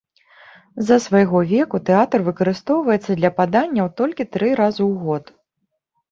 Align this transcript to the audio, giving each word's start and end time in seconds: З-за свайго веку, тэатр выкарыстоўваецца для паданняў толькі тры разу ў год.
З-за 0.83 0.95
свайго 1.07 1.41
веку, 1.49 1.79
тэатр 1.89 2.23
выкарыстоўваецца 2.29 3.17
для 3.19 3.31
паданняў 3.41 3.91
толькі 4.01 4.27
тры 4.37 4.49
разу 4.61 4.83
ў 4.91 4.95
год. 5.03 5.23